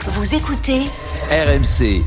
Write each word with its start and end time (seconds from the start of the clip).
Vous 0.00 0.34
écoutez 0.34 0.80
RMC. 1.30 2.02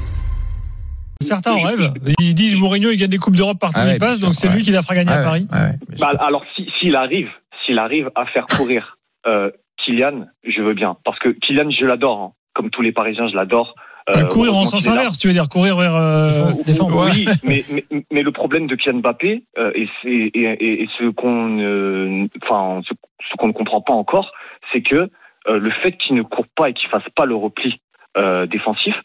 Certains 1.22 1.52
en 1.54 1.62
rêvent. 1.62 1.94
Ils 2.20 2.34
disent 2.34 2.56
Mourinho, 2.56 2.90
il 2.92 2.98
gagne 2.98 3.10
des 3.10 3.18
Coupes 3.18 3.36
d'Europe 3.36 3.60
partout 3.60 3.78
Ah 3.80 3.86
où 3.86 3.88
ouais, 3.88 3.96
il 3.96 4.00
passe, 4.00 4.20
donc 4.20 4.36
c'est 4.36 4.48
ouais. 4.50 4.56
lui 4.56 4.64
qui 4.64 4.72
la 4.72 4.82
fera 4.82 4.96
gagner 4.96 5.12
à 5.12 5.24
Paris. 5.24 5.48
ouais, 5.52 5.58
ouais. 5.60 5.98
Bah, 6.00 6.12
alors, 6.20 6.44
si- 6.56 6.68
s'il 6.80 6.96
arrive, 6.96 7.30
s'il 7.66 7.80
arrive 7.80 8.10
à 8.16 8.26
faire 8.26 8.46
courir 8.48 8.98
euh, 9.28 9.50
Kylian, 9.78 10.26
je 10.44 10.62
veux 10.62 10.74
bien. 10.74 10.98
Parce 11.06 11.18
que 11.20 11.30
Kylian, 11.30 11.70
je 11.72 11.86
l'adore. 11.86 12.20
hein. 12.22 12.32
Comme 12.54 12.70
tous 12.70 12.82
les 12.82 12.92
Parisiens, 12.92 13.28
je 13.30 13.36
l'adore. 13.36 13.74
Euh, 14.10 14.26
courir 14.26 14.56
en 14.58 14.66
sens 14.66 14.86
inverse, 14.88 15.18
tu 15.18 15.28
veux 15.28 15.34
dire 15.34 15.48
courir 15.48 15.78
vers. 15.78 15.96
euh, 15.96 16.50
défendre. 16.66 17.10
Oui, 17.10 17.26
mais, 17.44 17.64
mais, 17.72 17.86
mais 18.12 18.22
le 18.22 18.32
problème 18.32 18.68
de 18.68 18.76
Kylian 18.76 19.00
Mbappé, 19.00 19.44
euh, 19.58 19.72
et, 19.76 19.88
c'est- 20.02 20.10
et, 20.34 20.42
et, 20.60 20.84
et 20.84 20.90
ce 21.00 21.10
qu'on 21.12 21.60
euh, 21.60 22.28
enfin, 22.44 22.82
ce, 22.88 22.94
ce 23.32 23.36
qu'on 23.38 23.48
ne 23.48 23.54
comprend 23.54 23.82
pas 23.82 23.94
encore, 23.94 24.32
c'est 24.74 24.82
que 24.82 24.96
euh, 24.96 25.08
le 25.48 25.72
fait 25.72 25.94
qu'il 25.94 26.16
ne 26.16 26.22
court 26.22 26.48
pas 26.56 26.70
et 26.70 26.74
qu'il 26.74 26.90
fasse 26.90 27.08
pas 27.16 27.26
le 27.26 27.36
repli 27.36 27.80
euh, 28.16 28.46
défensif, 28.46 28.96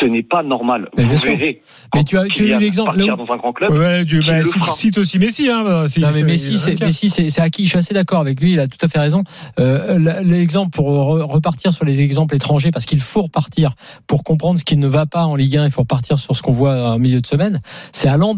ce 0.00 0.06
n'est 0.06 0.22
pas 0.22 0.42
normal. 0.42 0.88
Mais 0.96 1.04
Vous 1.04 1.08
bien 1.10 1.18
sûr. 1.18 1.30
verrez. 1.32 1.62
Mais 1.94 2.04
tu 2.04 2.18
as- 2.18 2.26
tu 2.26 2.52
as 2.52 2.56
eu 2.56 2.60
l'exemple, 2.60 2.96
là 2.98 3.16
dans 3.16 3.32
un 3.32 3.36
grand 3.36 3.52
club. 3.52 3.70
Ouais, 3.72 4.04
tu, 4.04 4.20
bah, 4.24 4.38
le 4.38 4.44
cite, 4.44 4.54
fera. 4.54 4.72
cite 4.72 4.98
aussi 4.98 5.18
Messi. 5.18 5.48
Hein, 5.50 5.62
bah, 5.64 5.86
Non 5.98 6.08
mais 6.14 6.22
Messi, 6.22 6.58
c'est. 6.58 6.80
Messi, 6.80 7.08
c'est 7.10 7.30
c'est 7.30 7.40
acquis. 7.40 7.64
Je 7.64 7.70
suis 7.70 7.78
assez 7.78 7.94
d'accord 7.94 8.20
avec 8.20 8.40
lui. 8.40 8.52
Il 8.52 8.60
a 8.60 8.66
tout 8.68 8.78
à 8.82 8.88
fait 8.88 8.98
raison. 8.98 9.24
Euh, 9.58 9.98
L'exemple 10.22 10.70
pour 10.74 10.88
re- 10.90 11.22
repartir 11.22 11.72
sur 11.72 11.84
les 11.84 12.00
exemples 12.02 12.34
étrangers, 12.36 12.70
parce 12.70 12.84
qu'il 12.86 13.00
faut 13.00 13.22
repartir 13.22 13.74
pour 14.06 14.24
comprendre 14.24 14.58
ce 14.58 14.64
qui 14.64 14.76
ne 14.76 14.86
va 14.86 15.06
pas 15.06 15.24
en 15.24 15.36
Ligue 15.36 15.56
1. 15.56 15.64
Il 15.66 15.70
faut 15.70 15.82
repartir 15.82 16.18
sur 16.18 16.36
ce 16.36 16.42
qu'on 16.42 16.52
voit 16.52 16.90
en 16.90 16.98
milieu 16.98 17.20
de 17.20 17.26
semaine. 17.26 17.60
C'est 17.92 18.08
Haaland. 18.08 18.36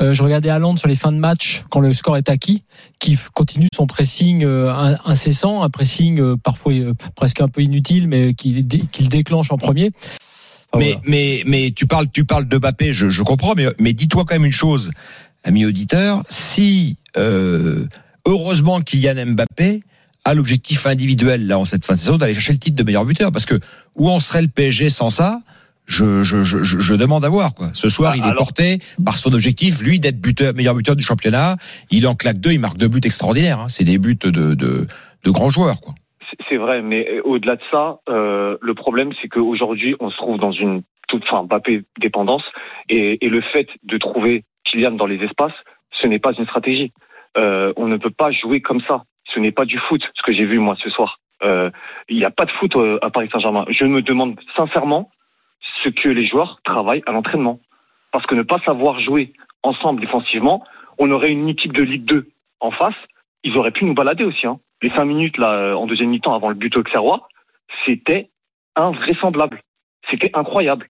Euh, 0.00 0.14
je 0.14 0.22
regardais 0.22 0.48
Haaland 0.48 0.76
sur 0.76 0.88
les 0.88 0.96
fins 0.96 1.12
de 1.12 1.18
match 1.18 1.64
quand 1.70 1.80
le 1.80 1.92
score 1.92 2.16
est 2.16 2.28
acquis, 2.28 2.62
qui 2.98 3.18
continue 3.34 3.68
son 3.74 3.86
pressing 3.86 4.44
euh, 4.44 4.72
in- 4.72 4.96
incessant, 5.04 5.62
un 5.62 5.70
pressing 5.70 6.20
euh, 6.20 6.36
parfois 6.42 6.72
euh, 6.72 6.94
presque 7.14 7.40
un 7.40 7.48
peu 7.48 7.60
inutile, 7.62 8.08
mais 8.08 8.34
qu'il 8.34 8.66
dé- 8.66 8.84
qu'il 8.90 9.08
déclenche 9.08 9.50
en 9.52 9.56
premier. 9.58 9.90
Enfin, 10.76 10.84
mais, 10.84 10.98
mais, 11.06 11.42
mais 11.46 11.70
tu 11.70 11.86
parles, 11.86 12.06
tu 12.12 12.24
parles 12.24 12.46
de 12.48 12.58
Mbappé, 12.58 12.92
je, 12.92 13.08
je 13.10 13.22
comprends, 13.22 13.54
mais, 13.56 13.66
mais 13.78 13.92
dis-toi 13.92 14.24
quand 14.26 14.34
même 14.34 14.44
une 14.44 14.52
chose, 14.52 14.90
ami 15.44 15.64
auditeur, 15.66 16.22
si 16.30 16.98
euh, 17.16 17.86
heureusement 18.26 18.80
Kylian 18.80 19.26
Mbappé 19.32 19.82
a 20.24 20.34
l'objectif 20.34 20.86
individuel 20.86 21.46
là 21.46 21.58
en 21.58 21.64
cette 21.64 21.84
fin 21.84 21.94
de 21.94 21.98
saison 22.00 22.16
d'aller 22.16 22.32
chercher 22.34 22.52
le 22.54 22.58
titre 22.58 22.76
de 22.76 22.82
meilleur 22.82 23.04
buteur, 23.04 23.30
parce 23.30 23.44
que 23.46 23.60
où 23.94 24.08
en 24.10 24.20
serait 24.20 24.42
le 24.42 24.48
PSG 24.48 24.90
sans 24.90 25.10
ça? 25.10 25.40
Je, 25.86 26.22
je, 26.22 26.44
je, 26.44 26.62
je 26.62 26.78
je 26.80 26.94
demande 26.94 27.26
à 27.26 27.28
voir 27.28 27.52
quoi. 27.52 27.70
Ce 27.74 27.90
soir, 27.90 28.12
Ah, 28.14 28.16
il 28.16 28.20
est 28.22 28.24
alors- 28.24 28.36
porté 28.38 28.78
par 29.04 29.18
son 29.18 29.34
objectif, 29.34 29.82
lui, 29.82 30.00
d'être 30.00 30.18
buteur, 30.18 30.54
meilleur 30.54 30.74
buteur 30.74 30.96
du 30.96 31.02
championnat. 31.02 31.58
Il 31.90 32.06
en 32.06 32.14
claque 32.14 32.40
deux, 32.40 32.52
il 32.52 32.58
marque 32.58 32.78
deux 32.78 32.88
buts 32.88 33.02
extraordinaires. 33.04 33.60
hein. 33.60 33.66
C'est 33.68 33.84
des 33.84 33.98
buts 33.98 34.16
de, 34.18 34.30
de, 34.30 34.54
de 34.54 35.30
grands 35.30 35.50
joueurs 35.50 35.82
quoi. 35.82 35.94
C'est- 36.54 36.58
vrai, 36.58 36.82
mais 36.82 37.08
euh, 37.08 37.22
au-delà 37.24 37.56
de 37.56 37.62
ça, 37.70 37.98
euh, 38.08 38.56
le 38.60 38.74
problème, 38.74 39.12
c'est 39.20 39.28
qu'aujourd'hui, 39.28 39.96
on 39.98 40.10
se 40.10 40.16
trouve 40.16 40.38
dans 40.38 40.52
une 40.52 40.82
toute 41.08 41.24
fin 41.24 41.42
Mbappé 41.42 41.82
dépendance, 41.98 42.44
et, 42.88 43.18
le 43.20 43.40
fait 43.40 43.68
de 43.82 43.98
trouver 43.98 44.44
Kylian 44.64 44.92
dans 44.92 45.06
les 45.06 45.22
espaces, 45.22 45.52
ce 46.00 46.06
n'est 46.06 46.20
pas 46.20 46.32
une 46.32 46.44
stratégie. 46.46 46.92
Euh, 47.36 47.72
on 47.76 47.88
ne 47.88 47.96
peut 47.96 48.10
pas 48.10 48.30
jouer 48.30 48.60
comme 48.60 48.80
ça. 48.82 49.02
Ce 49.32 49.40
n'est 49.40 49.52
pas 49.52 49.64
du 49.64 49.78
foot, 49.78 50.02
ce 50.14 50.22
que 50.22 50.32
j'ai 50.32 50.44
vu 50.44 50.58
moi 50.58 50.76
ce 50.82 50.90
soir. 50.90 51.18
Il 52.08 52.16
n'y 52.16 52.24
a 52.24 52.30
pas 52.30 52.46
de 52.46 52.50
foot 52.52 52.72
à 53.02 53.10
Paris 53.10 53.28
Saint-Germain. 53.30 53.66
Je 53.68 53.84
me 53.84 54.00
demande 54.00 54.40
sincèrement 54.56 55.10
ce 55.82 55.90
que 55.90 56.08
les 56.08 56.26
joueurs 56.26 56.60
travaillent 56.64 57.02
à 57.06 57.12
l'entraînement. 57.12 57.58
Parce 58.12 58.24
que 58.26 58.34
ne 58.34 58.42
pas 58.42 58.60
savoir 58.60 59.00
jouer 59.00 59.32
ensemble 59.62 60.00
défensivement, 60.00 60.64
on 60.98 61.10
aurait 61.10 61.32
une 61.32 61.48
équipe 61.48 61.72
de 61.72 61.82
Ligue 61.82 62.04
2 62.04 62.28
en 62.60 62.70
face, 62.70 62.94
ils 63.44 63.56
auraient 63.56 63.70
pu 63.70 63.84
nous 63.84 63.94
balader 63.94 64.24
aussi. 64.24 64.46
Hein. 64.46 64.58
Les 64.82 64.90
cinq 64.90 65.04
minutes 65.04 65.38
là 65.38 65.52
euh, 65.52 65.74
en 65.74 65.86
deuxième 65.86 66.10
mi-temps 66.10 66.34
avant 66.34 66.48
le 66.48 66.54
but 66.54 66.76
au 66.76 66.80
Auxerrois, 66.80 67.28
c'était 67.84 68.30
invraisemblable. 68.74 69.60
C'était 70.10 70.30
incroyable. 70.34 70.82